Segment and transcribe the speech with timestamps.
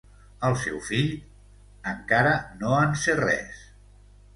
[0.47, 1.11] El seu fill...
[1.95, 3.67] encara no en sé res.